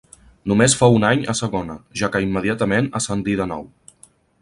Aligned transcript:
Només 0.51 0.75
fou 0.79 0.97
un 0.99 1.05
any 1.09 1.21
a 1.33 1.35
segona, 1.41 1.77
ja 2.01 2.11
que 2.17 2.25
immediatament 2.29 2.91
ascendí 3.01 3.41
de 3.45 3.51
nou. 3.55 3.73